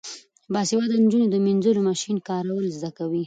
[0.53, 3.19] باسواده نجونې د مینځلو ماشین کارول زده کوي.